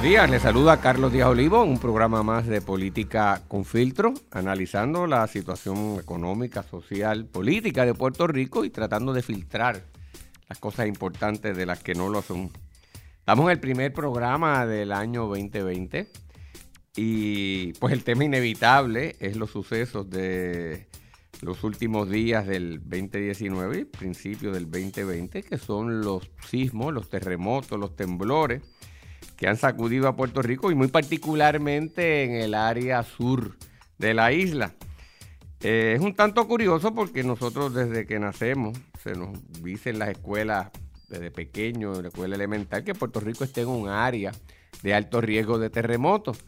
[0.00, 5.06] Buenos días, les saluda Carlos Díaz Olivo, un programa más de política con filtro, analizando
[5.06, 9.84] la situación económica, social, política de Puerto Rico y tratando de filtrar
[10.48, 12.50] las cosas importantes de las que no lo son.
[13.18, 16.10] Estamos en el primer programa del año 2020
[16.96, 20.88] y pues el tema inevitable es los sucesos de
[21.42, 27.78] los últimos días del 2019 y principio del 2020, que son los sismos, los terremotos,
[27.78, 28.62] los temblores
[29.40, 33.56] que han sacudido a Puerto Rico y muy particularmente en el área sur
[33.96, 34.74] de la isla.
[35.62, 39.30] Eh, es un tanto curioso porque nosotros desde que nacemos se nos
[39.62, 40.68] dice en las escuelas
[41.08, 44.32] desde pequeño, en la escuela elemental, que Puerto Rico esté en un área
[44.82, 46.44] de alto riesgo de terremotos.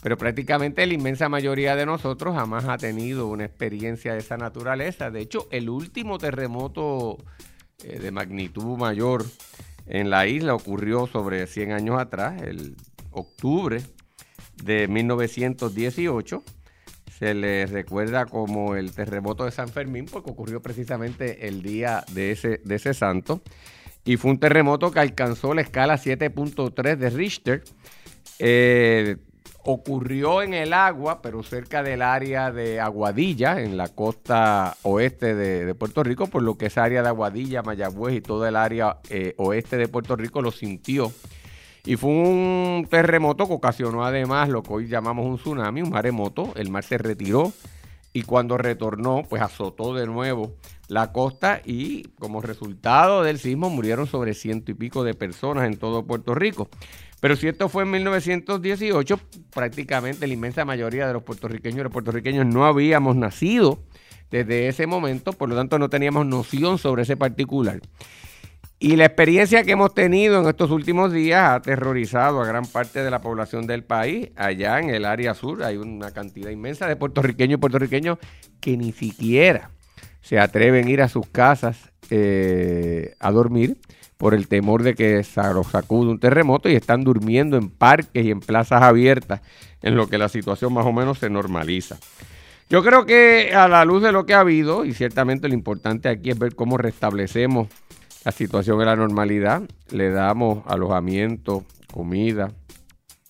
[0.00, 5.10] Pero prácticamente la inmensa mayoría de nosotros jamás ha tenido una experiencia de esa naturaleza.
[5.10, 7.18] De hecho, el último terremoto
[7.82, 9.24] eh, de magnitud mayor
[9.86, 12.76] en la isla ocurrió sobre 100 años atrás, el
[13.12, 13.82] octubre
[14.62, 16.42] de 1918.
[17.18, 22.32] Se le recuerda como el terremoto de San Fermín porque ocurrió precisamente el día de
[22.32, 23.42] ese, de ese santo.
[24.04, 27.64] Y fue un terremoto que alcanzó la escala 7.3 de Richter.
[28.38, 29.16] Eh,
[29.66, 35.74] ocurrió en el agua, pero cerca del área de Aguadilla, en la costa oeste de,
[35.74, 39.34] Puerto Rico, por lo que esa área de Aguadilla, Mayagüez y toda el área eh,
[39.38, 41.12] oeste de Puerto Rico lo sintió.
[41.84, 46.52] Y fue un terremoto que ocasionó además lo que hoy llamamos un tsunami, un maremoto.
[46.54, 47.52] El mar se retiró
[48.12, 50.54] y cuando retornó, pues azotó de nuevo
[50.88, 55.76] la costa y como resultado del sismo murieron sobre ciento y pico de personas en
[55.76, 56.68] todo Puerto Rico.
[57.20, 59.20] Pero si esto fue en 1918,
[59.52, 63.82] prácticamente la inmensa mayoría de los puertorriqueños y los puertorriqueños no habíamos nacido
[64.30, 67.80] desde ese momento, por lo tanto no teníamos noción sobre ese particular.
[68.78, 73.02] Y la experiencia que hemos tenido en estos últimos días ha aterrorizado a gran parte
[73.02, 74.28] de la población del país.
[74.36, 78.18] Allá en el área sur hay una cantidad inmensa de puertorriqueños y puertorriqueños
[78.60, 79.70] que ni siquiera
[80.20, 83.78] se atreven a ir a sus casas eh, a dormir
[84.16, 85.22] por el temor de que
[85.54, 89.42] los sacude un terremoto y están durmiendo en parques y en plazas abiertas,
[89.82, 91.98] en lo que la situación más o menos se normaliza.
[92.68, 96.08] Yo creo que a la luz de lo que ha habido, y ciertamente lo importante
[96.08, 97.68] aquí es ver cómo restablecemos
[98.24, 102.50] la situación en la normalidad, le damos alojamiento, comida,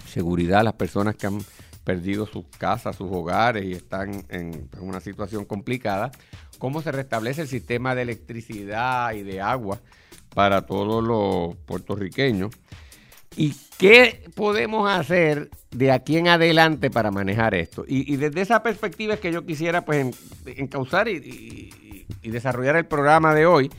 [0.07, 1.39] seguridad a las personas que han
[1.85, 6.11] perdido sus casas, sus hogares y están en una situación complicada,
[6.59, 9.81] cómo se restablece el sistema de electricidad y de agua
[10.37, 12.51] para todos los puertorriqueños.
[13.39, 17.87] ¿Y qué podemos hacer de aquí en adelante para manejar esto?
[17.89, 20.15] Y, desde esa perspectiva es que yo quisiera pues
[20.45, 23.71] encauzar y, desarrollar el programa de hoy.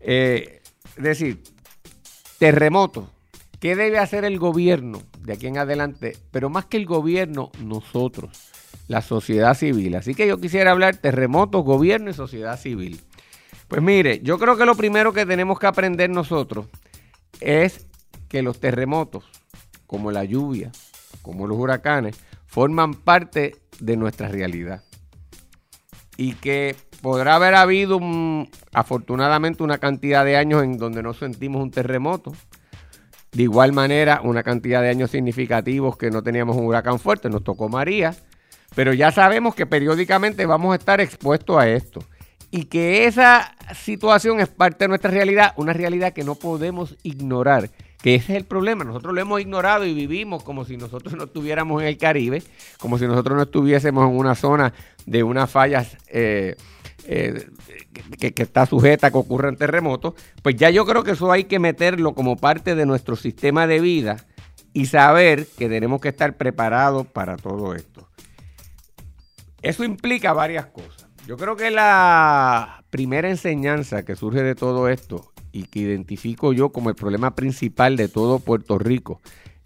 [0.00, 0.60] Eh,
[0.96, 1.44] decir,
[2.40, 3.08] terremoto.
[3.60, 6.16] ¿Qué debe hacer el gobierno de aquí en adelante?
[6.32, 8.50] Pero más que el gobierno, nosotros,
[8.88, 9.94] la sociedad civil.
[9.94, 13.00] Así que yo quisiera hablar terremotos, gobierno y sociedad civil.
[13.70, 16.66] Pues mire, yo creo que lo primero que tenemos que aprender nosotros
[17.38, 17.86] es
[18.28, 19.30] que los terremotos,
[19.86, 20.72] como la lluvia,
[21.22, 24.82] como los huracanes, forman parte de nuestra realidad.
[26.16, 28.00] Y que podrá haber habido
[28.72, 32.32] afortunadamente una cantidad de años en donde no sentimos un terremoto.
[33.30, 37.44] De igual manera, una cantidad de años significativos que no teníamos un huracán fuerte, nos
[37.44, 38.16] tocó María,
[38.74, 42.00] pero ya sabemos que periódicamente vamos a estar expuestos a esto
[42.50, 47.70] y que esa situación es parte de nuestra realidad, una realidad que no podemos ignorar,
[48.02, 48.82] que ese es el problema.
[48.84, 52.42] Nosotros lo hemos ignorado y vivimos como si nosotros no estuviéramos en el Caribe,
[52.80, 54.72] como si nosotros no estuviésemos en una zona
[55.06, 56.56] de unas fallas eh,
[57.06, 57.46] eh,
[58.18, 60.14] que, que, está sujeta a que ocurran terremotos.
[60.42, 63.80] Pues ya yo creo que eso hay que meterlo como parte de nuestro sistema de
[63.80, 64.16] vida
[64.72, 68.08] y saber que tenemos que estar preparados para todo esto.
[69.62, 70.99] Eso implica varias cosas.
[71.26, 76.70] Yo creo que la primera enseñanza que surge de todo esto y que identifico yo
[76.70, 79.20] como el problema principal de todo Puerto Rico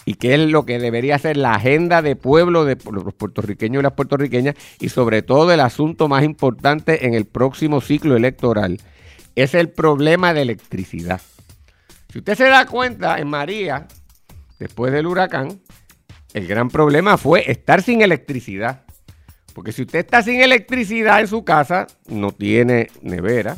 [0.04, 3.82] y que es lo que debería ser la agenda de pueblo de los puertorriqueños y
[3.82, 8.80] las puertorriqueñas y sobre todo el asunto más importante en el próximo ciclo electoral
[9.34, 11.20] es el problema de electricidad.
[12.12, 13.88] Si usted se da cuenta, en María,
[14.58, 15.60] después del huracán,
[16.32, 18.83] el gran problema fue estar sin electricidad.
[19.54, 23.56] Porque si usted está sin electricidad en su casa, no tiene nevera,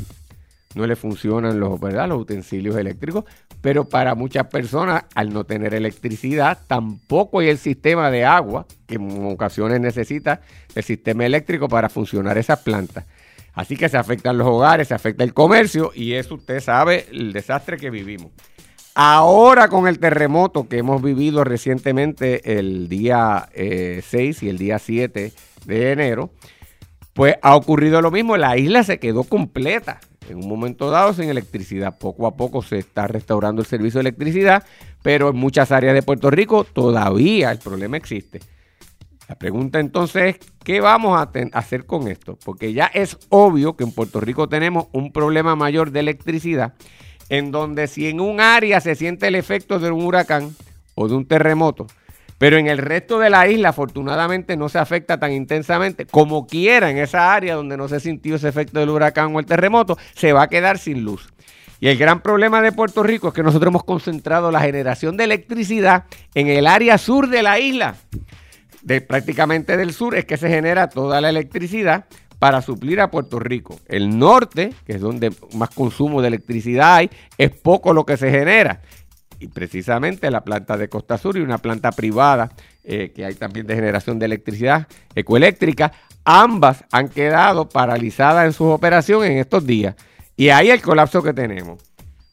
[0.75, 1.81] no le funcionan los,
[2.13, 3.25] utensilios eléctricos,
[3.63, 8.97] pero para muchas personas, al no tener electricidad, tampoco hay el sistema de agua, que
[8.97, 10.43] en ocasiones necesita
[10.75, 13.07] el sistema eléctrico para funcionar esas plantas.
[13.55, 17.33] Así que se afectan los hogares, se afecta el comercio y eso usted sabe el
[17.33, 18.31] desastre que vivimos.
[18.95, 23.55] Ahora con el terremoto que hemos vivido recientemente el día 6
[24.13, 25.33] eh, y el día 7
[25.67, 26.31] de enero,
[27.13, 31.29] pues ha ocurrido lo mismo, la isla se quedó completa en un momento dado sin
[31.29, 31.99] electricidad.
[31.99, 34.65] Poco a poco se está restaurando el servicio de electricidad,
[35.03, 38.41] pero en muchas áreas de Puerto Rico todavía el problema existe.
[39.29, 42.39] La pregunta entonces es, ¿qué vamos a hacer con esto?
[42.45, 46.75] Porque ya es obvio que en Puerto Rico tenemos un problema mayor de electricidad
[47.29, 50.55] en donde si en un área se siente el efecto de un huracán
[50.95, 51.87] o de un terremoto,
[52.39, 56.91] pero en el resto de la isla afortunadamente no se afecta tan intensamente como quiera
[56.91, 60.33] en esa área donde no se sintió ese efecto del huracán o el terremoto, se
[60.33, 61.29] va a quedar sin luz.
[61.79, 65.25] Y el gran problema de Puerto Rico es que nosotros hemos concentrado la generación de
[65.25, 66.05] electricidad
[66.35, 67.97] en el área sur de la isla.
[68.83, 72.07] De prácticamente del sur es que se genera toda la electricidad
[72.39, 73.79] para suplir a Puerto Rico.
[73.89, 78.31] El norte, que es donde más consumo de electricidad hay, es poco lo que se
[78.31, 78.81] genera.
[79.39, 82.53] Y precisamente la planta de Costa Sur y una planta privada
[82.85, 85.93] eh, que hay también de generación de electricidad ecoeléctrica,
[86.25, 89.95] ambas han quedado paralizadas en sus operaciones en estos días.
[90.37, 91.83] Y ahí el colapso que tenemos.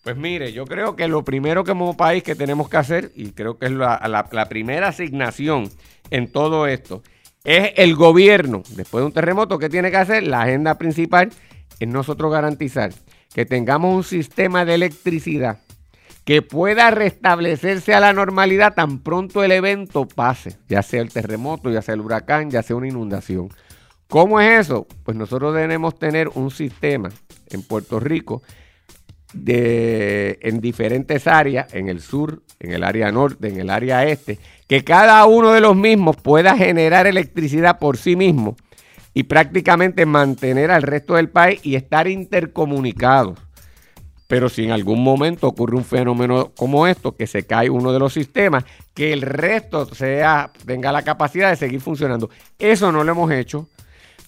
[0.04, 3.32] Pues mire, yo creo que lo primero que como país que tenemos que hacer, y
[3.32, 5.70] creo que es la, la primera asignación
[6.10, 7.02] en todo esto,
[7.44, 10.24] es el gobierno, después de un terremoto, ¿qué tiene que hacer?
[10.24, 11.32] La agenda principal
[11.80, 12.92] es nosotros garantizar
[13.34, 15.63] que tengamos un sistema de electricidad
[16.26, 21.70] que pueda restablecerse a la normalidad tan pronto el evento pase, ya sea el terremoto,
[21.70, 23.50] ya sea el huracán, ya sea una inundación.
[24.08, 24.88] ¿Cómo es eso?
[25.04, 27.10] Pues nosotros debemos tener un sistema
[27.50, 28.42] en Puerto Rico
[29.34, 34.40] de, en diferentes áreas, en el sur, en el área norte, en el área este,
[34.68, 38.56] que cada uno de los mismos pueda generar electricidad por sí mismo
[39.14, 43.40] y prácticamente mantener al resto del país y estar intercomunicados.
[44.28, 48.00] Pero si en algún momento ocurre un fenómeno como esto, que se cae uno de
[48.00, 52.30] los sistemas, que el resto sea, tenga la capacidad de seguir funcionando.
[52.58, 53.68] Eso no lo hemos hecho.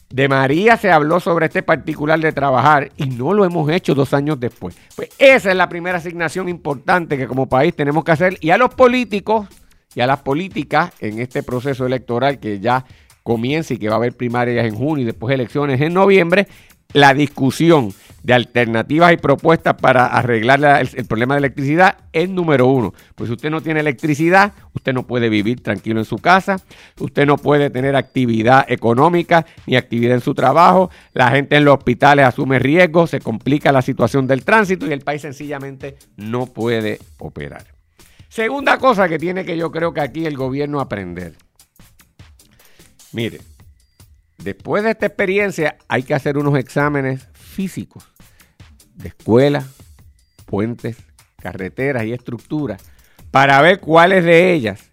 [0.09, 4.13] De María se habló sobre este particular de trabajar y no lo hemos hecho dos
[4.13, 4.77] años después.
[4.95, 8.57] Pues esa es la primera asignación importante que como país tenemos que hacer y a
[8.57, 9.47] los políticos
[9.95, 12.85] y a las políticas en este proceso electoral que ya
[13.23, 16.47] comienza y que va a haber primarias en junio y después elecciones en noviembre,
[16.93, 17.91] la discusión
[18.25, 22.91] de alternativas y propuestas para arreglar el, problema de electricidad es número uno.
[23.13, 26.59] Pues si usted no tiene electricidad, usted no puede vivir tranquilo en su casa,
[26.99, 31.77] usted no puede tener actividad económica ni actividad en su trabajo, la gente en los
[31.77, 36.97] hospitales asume riesgos, se complica la situación del tránsito y el país sencillamente no puede
[37.19, 37.75] operar.
[38.27, 41.35] Segunda cosa que tiene que yo creo que aquí el gobierno aprender.
[43.13, 43.39] Mire,
[44.37, 48.03] Después de esta experiencia hay que hacer unos exámenes físicos
[48.95, 49.65] de escuelas,
[50.45, 50.97] puentes,
[51.37, 52.81] carreteras y estructuras
[53.31, 54.91] para ver cuáles de ellas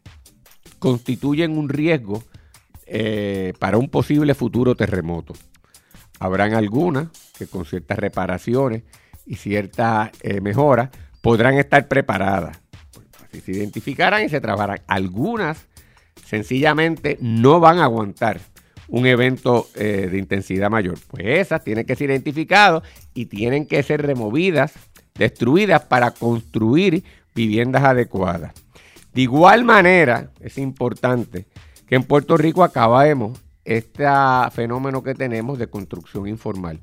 [0.78, 2.22] constituyen un riesgo
[2.86, 5.34] eh, para un posible futuro terremoto.
[6.18, 8.84] Habrán algunas que con ciertas reparaciones
[9.26, 12.60] y ciertas eh, mejoras podrán estar preparadas.
[13.24, 14.80] Así se identificarán y se trabajarán.
[14.86, 15.66] Algunas
[16.24, 18.40] sencillamente no van a aguantar
[18.92, 20.98] un evento eh, de intensidad mayor.
[21.08, 22.82] Pues esas tienen que ser identificadas
[23.14, 24.74] y tienen que ser removidas,
[25.14, 27.02] destruidas para construir
[27.34, 28.52] viviendas adecuadas.
[29.14, 31.46] De igual manera, es importante
[31.86, 34.04] que en Puerto Rico acabemos este
[34.52, 36.78] fenómeno que tenemos de construcción informal.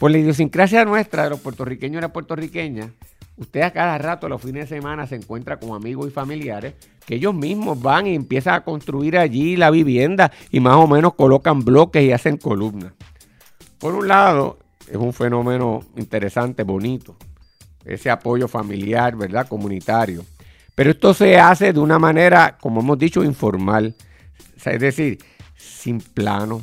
[0.00, 2.90] Por la idiosincrasia nuestra de los puertorriqueños y las puertorriqueñas,
[3.40, 6.74] usted a cada rato, los fines de semana, se encuentra con amigos y familiares
[7.06, 11.14] que ellos mismos van y empiezan a construir allí la vivienda y más o menos
[11.14, 12.92] colocan bloques y hacen columnas.
[13.78, 17.16] Por un lado, es un fenómeno interesante, bonito,
[17.84, 19.48] ese apoyo familiar, ¿verdad?
[19.48, 20.24] Comunitario.
[20.74, 23.94] Pero esto se hace de una manera, como hemos dicho, informal.
[24.64, 25.18] es decir,
[25.56, 26.62] sin plano,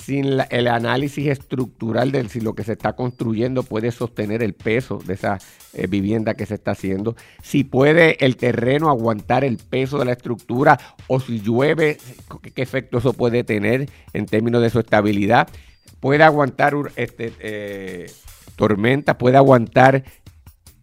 [0.00, 4.98] sin el análisis estructural de si lo que se está construyendo puede sostener el peso
[4.98, 5.38] de esa
[5.74, 10.12] eh, vivienda que se está haciendo, si puede el terreno aguantar el peso de la
[10.12, 11.98] estructura o si llueve,
[12.54, 15.48] qué, efecto eso puede tener en términos de su estabilidad,
[16.00, 18.10] puede aguantar este, eh,
[18.56, 20.04] tormentas, puede aguantar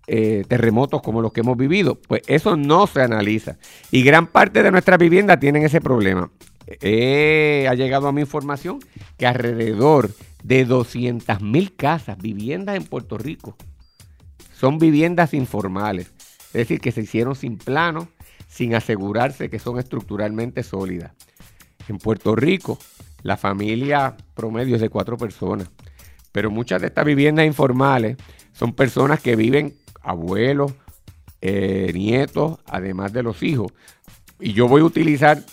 [0.06, 1.96] eh, terremotos como los que hemos vivido.
[1.96, 3.58] Pues eso no se analiza.
[3.92, 6.32] Y gran parte de nuestras viviendas tienen ese problema
[6.68, 8.80] ha llegado a mi información
[9.18, 10.12] que alrededor
[10.44, 13.56] de 200 mil casas, viviendas en Puerto Rico,
[14.54, 16.12] son viviendas informales.
[16.48, 18.08] Es decir, que se hicieron sin plano,
[18.48, 21.12] sin asegurarse que son estructuralmente sólidas.
[21.88, 22.80] En Puerto Rico,
[23.24, 25.70] la familia promedio es de cuatro personas.
[26.32, 28.18] Pero muchas de estas viviendas informales
[28.54, 30.74] son personas que viven abuelos,
[31.42, 33.72] eh, nietos, además de los hijos.
[34.40, 35.44] Y yo voy a utilizar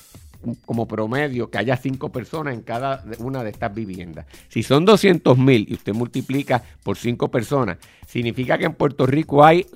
[0.65, 4.27] como promedio que haya cinco personas en cada una de estas viviendas.
[4.49, 9.45] Si son 200 mil y usted multiplica por cinco personas, significa que en Puerto Rico
[9.45, 9.67] hay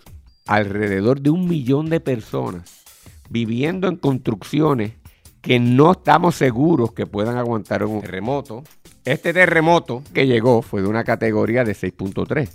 [0.47, 2.85] alrededor de un millón de personas
[3.31, 4.93] viviendo en construcciones
[5.41, 8.65] que no estamos seguros que puedan aguantar un terremoto.
[9.05, 12.49] Este terremoto que llegó fue de una categoría de 6.3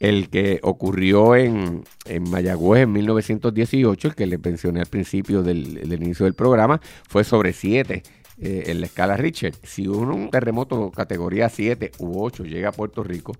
[0.00, 5.92] el que ocurrió en, en, Mayagüez en 1918, el que le mencioné al principio del,
[5.92, 8.02] inicio del programa, fue sobre 7
[8.40, 9.54] eh, en la escala Richter.
[9.62, 13.32] Si un, terremoto categoría 7 u 8 llega a Puerto Rico,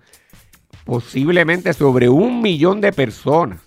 [0.84, 3.60] posiblemente sobre un millón de personas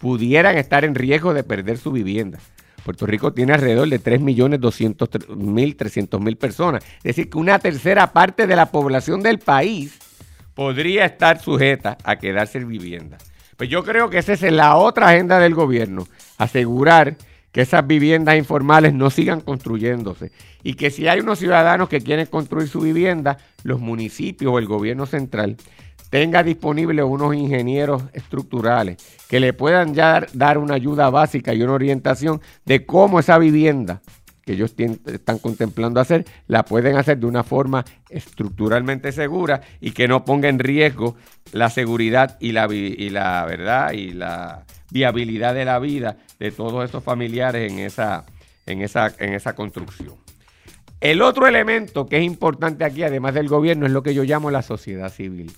[0.00, 2.38] pudieran estar en riesgo de perder su vivienda.
[2.84, 6.84] Puerto Rico tiene alrededor de 3.200.000, 300.000 personas.
[6.98, 9.98] Es decir, que una tercera parte de la población del país
[10.54, 13.18] podría estar sujeta a quedarse en vivienda.
[13.56, 16.08] Pues yo creo que esa es la otra agenda del gobierno,
[16.38, 17.16] asegurar
[17.52, 20.32] que esas viviendas informales no sigan construyéndose
[20.64, 24.66] y que si hay unos ciudadanos que quieren construir su vivienda, los municipios o el
[24.66, 25.56] gobierno central
[26.10, 28.96] tenga disponibles unos ingenieros estructurales
[29.28, 34.00] que le puedan ya dar una ayuda básica y una orientación de cómo esa vivienda
[34.44, 34.74] que ellos
[35.06, 40.48] están contemplando hacer, la pueden hacer de una forma estructuralmente segura y que no ponga
[40.48, 41.16] en riesgo
[41.52, 46.88] la seguridad y la, y la verdad y la viabilidad de la vida de todos
[46.88, 48.24] esos familiares en esa,
[48.66, 50.14] en esa, en esa construcción.
[51.00, 54.50] El otro elemento que es importante aquí, además del gobierno, es lo que yo llamo
[54.50, 55.52] la sociedad civil.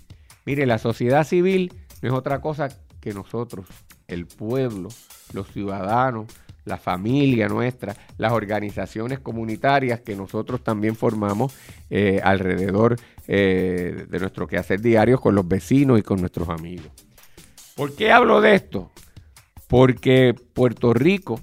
[0.44, 2.68] Mire, la sociedad civil no es otra cosa
[3.00, 3.66] que nosotros,
[4.08, 4.88] el pueblo,
[5.32, 6.26] los ciudadanos,
[6.66, 11.54] la familia nuestra, las organizaciones comunitarias que nosotros también formamos
[11.88, 12.96] eh, alrededor
[13.26, 16.88] eh, de nuestro quehacer diario con los vecinos y con nuestros amigos.
[17.74, 18.90] ¿Por qué hablo de esto?
[19.68, 21.40] Porque Puerto Rico,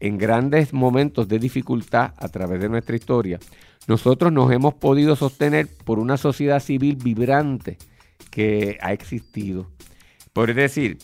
[0.00, 3.38] en grandes momentos de dificultad a través de nuestra historia,
[3.86, 7.76] nosotros nos hemos podido sostener por una sociedad civil vibrante
[8.30, 9.70] que ha existido.
[10.32, 10.98] Por decir,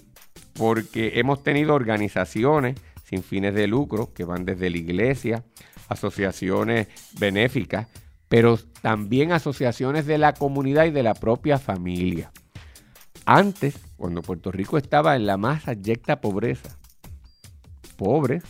[0.54, 2.76] porque hemos tenido organizaciones,
[3.10, 5.44] sin fines de lucro, que van desde la iglesia,
[5.88, 6.86] asociaciones
[7.18, 7.88] benéficas,
[8.28, 12.30] pero también asociaciones de la comunidad y de la propia familia.
[13.26, 16.78] Antes, cuando Puerto Rico estaba en la más abyecta pobreza,
[17.96, 18.44] pobres,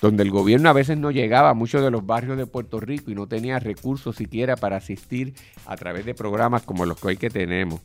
[0.00, 3.10] donde el gobierno a veces no llegaba a muchos de los barrios de Puerto Rico
[3.10, 5.34] y no tenía recursos siquiera para asistir
[5.66, 7.82] a través de programas como los que hoy que tenemos.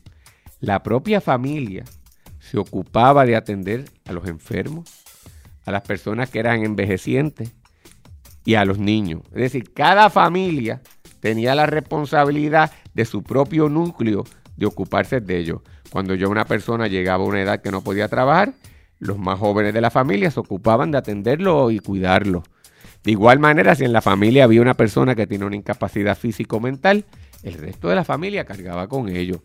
[0.60, 1.84] La propia familia
[2.38, 4.99] se ocupaba de atender a los enfermos,
[5.70, 7.54] a las personas que eran envejecientes
[8.44, 9.22] y a los niños.
[9.32, 10.82] Es decir, cada familia
[11.20, 14.24] tenía la responsabilidad de su propio núcleo
[14.56, 15.60] de ocuparse de ellos.
[15.90, 18.52] Cuando ya una persona llegaba a una edad que no podía trabajar,
[18.98, 22.42] los más jóvenes de la familia se ocupaban de atenderlo y cuidarlo.
[23.02, 27.06] De igual manera, si en la familia había una persona que tiene una incapacidad físico-mental,
[27.42, 29.40] el resto de la familia cargaba con ellos.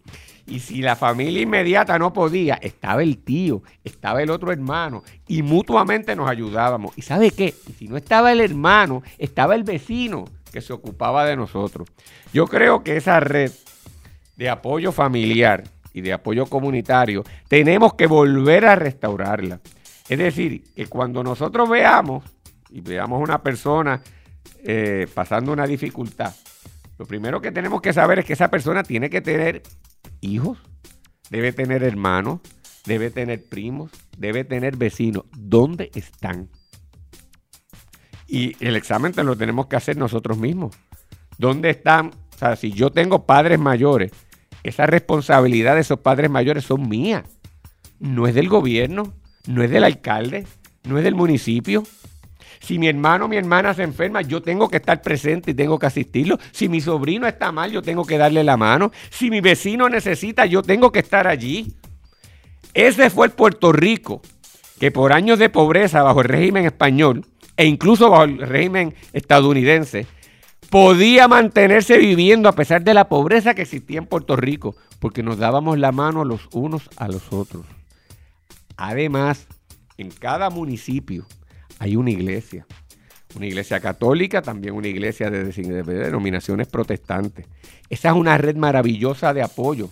[0.47, 5.41] Y si la familia inmediata no podía, estaba el tío, estaba el otro hermano y
[5.41, 6.95] mutuamente nos ayudábamos.
[6.95, 7.53] ¿Y sabe qué?
[7.77, 11.87] Si no estaba el hermano, estaba el vecino que se ocupaba de nosotros.
[12.31, 13.51] Yo creo que esa red
[14.35, 19.59] de apoyo familiar y de apoyo comunitario tenemos que volver a restaurarla.
[20.07, 22.23] Es decir, que cuando nosotros veamos
[22.69, 24.01] y veamos una persona
[24.63, 26.33] eh, pasando una dificultad,
[26.97, 29.63] lo primero que tenemos que saber es que esa persona tiene que tener
[30.25, 30.57] hijos,
[31.29, 32.41] debe tener hermanos,
[32.85, 35.23] debe tener primos, debe tener vecinos.
[35.37, 36.49] ¿Dónde están?
[38.27, 40.75] Y el examen lo tenemos que hacer nosotros mismos.
[41.37, 42.07] ¿Dónde están?
[42.07, 44.11] O sea, si yo tengo padres mayores,
[44.63, 47.23] esa responsabilidad de esos padres mayores son mías.
[47.99, 49.13] No es del gobierno,
[49.47, 50.45] no es del alcalde,
[50.83, 51.83] no es del municipio,
[52.59, 55.79] si mi hermano o mi hermana se enferma, yo tengo que estar presente y tengo
[55.79, 56.37] que asistirlo.
[56.51, 58.91] Si mi sobrino está mal, yo tengo que darle la mano.
[59.09, 61.75] Si mi vecino necesita, yo tengo que estar allí.
[62.73, 64.21] Ese fue el Puerto Rico
[64.79, 67.25] que por años de pobreza bajo el régimen español
[67.57, 70.07] e incluso bajo el régimen estadounidense,
[70.69, 75.37] podía mantenerse viviendo a pesar de la pobreza que existía en Puerto Rico, porque nos
[75.37, 77.65] dábamos la mano los unos a los otros.
[78.75, 79.47] Además,
[79.97, 81.25] en cada municipio
[81.79, 82.65] hay una iglesia.
[83.35, 87.45] Una iglesia católica, también una iglesia de, denominaciones protestantes.
[87.89, 89.89] Esa es una red maravillosa de apoyo,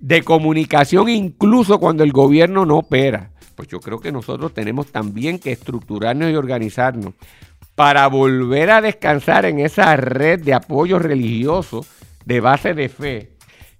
[0.00, 3.30] de comunicación, incluso cuando el gobierno no opera.
[3.54, 7.14] Pues yo creo que nosotros tenemos también que estructurarnos y organizarnos
[7.76, 11.84] para volver a descansar en esa red de apoyo religioso
[12.24, 13.30] de base de fe,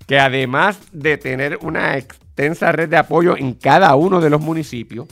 [0.07, 5.09] que además de tener una extensa red de apoyo en cada uno de los municipios,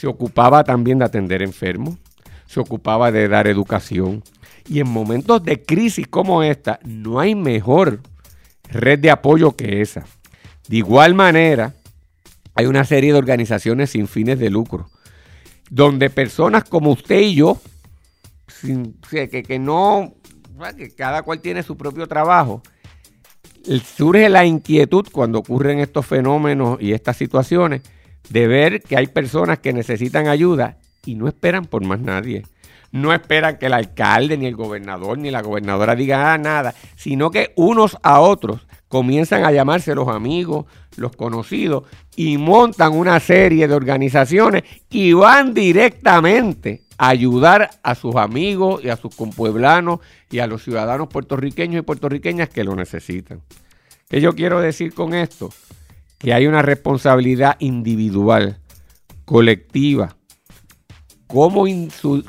[0.00, 1.98] se ocupaba también de atender enfermos,
[2.46, 4.24] se ocupaba de dar educación.
[4.66, 8.00] Y en momentos de crisis como esta, no hay mejor
[8.70, 10.06] red de apoyo que esa.
[10.68, 11.74] De igual manera,
[12.54, 14.88] hay una serie de organizaciones sin fines de lucro,
[15.68, 17.60] donde personas como usted y yo,
[19.10, 20.14] que, que no,
[20.78, 22.62] que cada cual tiene su propio trabajo,
[23.84, 27.82] surge la inquietud cuando ocurren estos fenómenos y estas situaciones
[28.28, 32.44] de ver que hay personas que necesitan ayuda y no esperan por más nadie.
[32.92, 37.52] No esperan que el alcalde, ni el gobernador, ni la gobernadora digan nada, sino que
[37.56, 41.84] unos a otros comienzan a llamarse los amigos, los conocidos,
[42.16, 48.88] y montan una serie de organizaciones y van directamente a ayudar a sus amigos y
[48.88, 53.40] a sus compueblanos y a los ciudadanos puertorriqueños y puertorriqueñas que lo necesitan.
[54.08, 55.50] ¿Qué yo quiero decir con esto?
[56.20, 58.60] Que hay una responsabilidad individual,
[59.24, 60.16] colectiva,
[61.26, 61.64] como,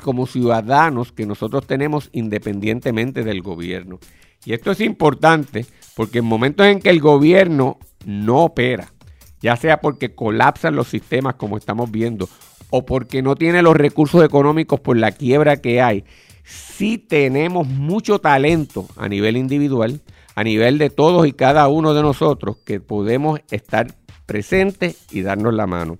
[0.02, 4.00] como ciudadanos que nosotros tenemos independientemente del gobierno.
[4.44, 8.92] Y esto es importante porque en momentos en que el gobierno no opera,
[9.40, 12.28] ya sea porque colapsan los sistemas como estamos viendo,
[12.70, 16.04] o porque no tiene los recursos económicos por la quiebra que hay,
[16.44, 20.00] sí tenemos mucho talento a nivel individual,
[20.34, 23.94] a nivel de todos y cada uno de nosotros, que podemos estar
[24.26, 25.96] presentes y darnos la mano.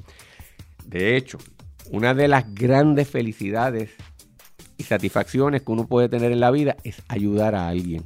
[0.85, 1.39] De hecho,
[1.91, 3.91] una de las grandes felicidades
[4.79, 8.05] y satisfacciones que uno puede tener en la vida es ayudar a alguien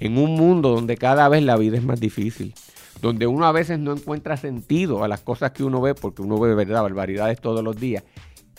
[0.00, 2.54] en un mundo donde cada vez la vida es más difícil,
[3.00, 6.38] donde uno a veces no encuentra sentido a las cosas que uno ve, porque uno
[6.40, 8.02] ve verdad barbaridades todos los días,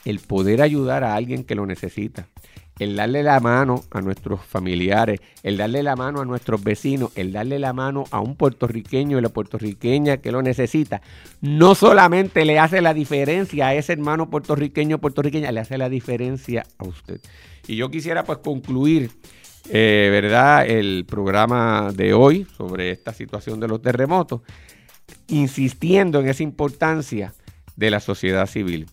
[0.05, 2.27] el poder ayudar a alguien que lo necesita,
[2.81, 7.31] el darle la mano a nuestros familiares, el darle la mano a nuestros vecinos, el
[7.31, 11.03] darle la mano a un puertorriqueño y la puertorriqueña que lo necesita,
[11.41, 15.89] no solamente le hace la diferencia a ese hermano puertorriqueño o puertorriqueña, le hace la
[15.89, 17.21] diferencia a usted.
[17.67, 19.11] Y yo quisiera pues concluir
[19.69, 20.67] eh, ¿verdad?
[20.67, 24.41] El programa de hoy sobre esta situación de los terremotos,
[25.27, 27.35] insistiendo en esa importancia
[27.75, 28.87] de la sociedad civil.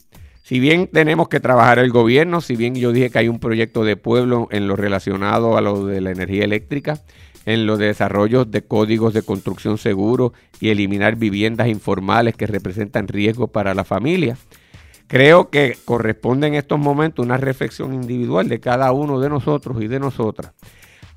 [0.49, 3.85] Si bien tenemos que trabajar el gobierno, si bien yo dije que hay un proyecto
[3.85, 7.03] de pueblo en lo relacionado a lo de la energía eléctrica,
[7.45, 13.49] en los desarrollos de códigos de construcción seguro y eliminar viviendas informales que representan riesgo
[13.49, 14.39] para la familia.
[15.07, 19.87] Creo que corresponde en estos momentos una reflexión individual de cada uno de nosotros y
[19.87, 20.53] de nosotras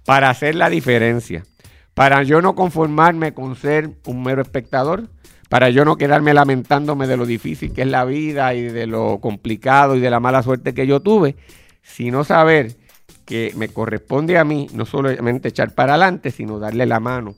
[0.06, 1.46] para hacer la diferencia,
[1.94, 5.08] para yo no conformarme con ser un mero espectador,
[5.52, 9.20] para yo no quedarme lamentándome de lo difícil que es la vida y de lo
[9.20, 11.36] complicado y de la mala suerte que yo tuve,
[11.82, 12.78] sino saber
[13.26, 17.36] que me corresponde a mí no solamente echar para adelante, sino darle la mano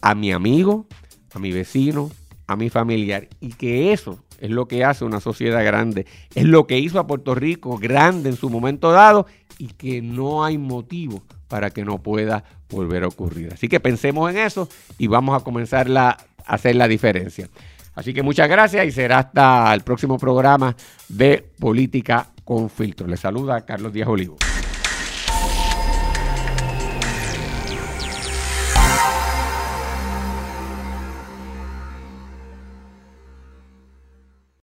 [0.00, 0.88] a mi amigo,
[1.32, 2.10] a mi vecino,
[2.48, 6.66] a mi familiar y que eso es lo que hace una sociedad grande, es lo
[6.66, 11.22] que hizo a Puerto Rico grande en su momento dado y que no hay motivo
[11.46, 13.52] para que no pueda volver a ocurrir.
[13.52, 17.48] Así que pensemos en eso y vamos a comenzar a hacer la diferencia.
[17.94, 20.74] Así que muchas gracias y será hasta el próximo programa
[21.08, 23.06] de Política con Filtro.
[23.06, 24.36] Les saluda Carlos Díaz Olivo.